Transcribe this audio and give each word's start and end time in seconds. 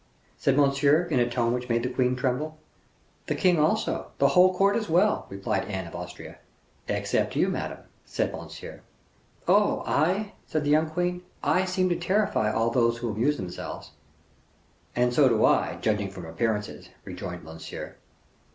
said 0.35 0.57
Monsieur, 0.57 1.03
in 1.03 1.19
a 1.19 1.29
tone 1.29 1.53
which 1.53 1.69
made 1.69 1.83
the 1.83 1.89
queen 1.89 2.15
tremble. 2.15 2.57
"The 3.27 3.35
king 3.35 3.59
also, 3.59 4.07
the 4.17 4.29
whole 4.29 4.51
court 4.51 4.75
as 4.75 4.89
well," 4.89 5.27
replied 5.29 5.65
Anne 5.67 5.85
of 5.85 5.93
Austria. 5.95 6.39
"Except 6.87 7.35
you, 7.35 7.47
madame," 7.49 7.81
said 8.03 8.31
Monsieur. 8.33 8.81
"Oh! 9.47 9.83
I," 9.85 10.33
said 10.47 10.63
the 10.63 10.71
young 10.71 10.89
queen, 10.89 11.21
"I 11.43 11.65
seem 11.65 11.87
to 11.89 11.95
terrify 11.95 12.51
all 12.51 12.71
those 12.71 12.97
who 12.97 13.11
amuse 13.11 13.37
themselves." 13.37 13.91
"And 14.95 15.13
so 15.13 15.29
do 15.29 15.45
I, 15.45 15.77
judging 15.79 16.09
from 16.09 16.25
appearances," 16.25 16.89
rejoined 17.05 17.43
Monsieur. 17.43 17.97